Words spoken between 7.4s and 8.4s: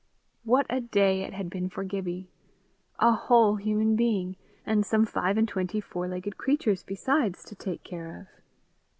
to take care of!